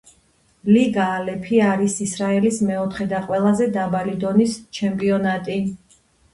[0.75, 5.63] ლიგა ალეფი არის ისრაელის მეოთხე და ყველაზე დაბალი დონის ჩემპიონატი.